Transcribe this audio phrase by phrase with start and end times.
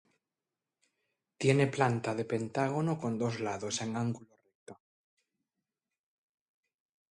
[1.37, 4.81] Tiene planta de pentágono con dos lados en ángulo recto.